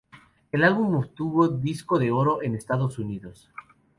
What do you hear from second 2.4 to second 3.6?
en Estados Unidos.